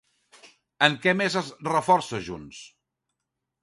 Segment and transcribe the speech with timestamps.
[0.87, 2.67] En què més es reforça Junts?